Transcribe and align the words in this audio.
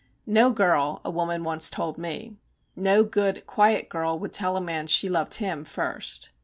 'No 0.25 0.49
girl,' 0.49 0.99
a 1.05 1.11
woman 1.11 1.43
once 1.43 1.69
told 1.69 1.99
me, 1.99 2.35
'no 2.75 3.03
good, 3.03 3.45
quiet 3.45 3.87
girl 3.87 4.17
would 4.17 4.33
tell 4.33 4.57
a 4.57 4.59
man 4.59 4.87
she 4.87 5.07
loved 5.07 5.35
him 5.35 5.63
first.' 5.63 6.31